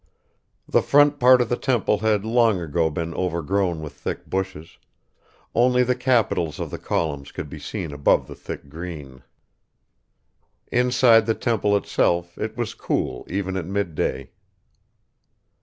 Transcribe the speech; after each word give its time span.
The 0.67 0.81
front 0.81 1.19
part 1.19 1.41
of 1.41 1.49
the 1.49 1.55
temple 1.55 1.99
had 1.99 2.25
long 2.25 2.59
ago 2.59 2.89
been 2.89 3.13
overgrown 3.13 3.81
with 3.83 3.93
thick 3.93 4.25
bushes; 4.27 4.79
only 5.53 5.83
the 5.83 5.93
capitals 5.93 6.59
of 6.59 6.71
the 6.71 6.79
columns 6.79 7.31
could 7.31 7.47
be 7.49 7.59
seen 7.59 7.91
above 7.93 8.25
the 8.25 8.33
thick 8.33 8.67
green. 8.67 9.21
Inside 10.71 11.27
the 11.27 11.35
temple 11.35 11.77
itself 11.77 12.35
it 12.39 12.57
was 12.57 12.73
cool 12.73 13.27
even 13.29 13.55
at 13.55 13.65
midday. 13.67 14.31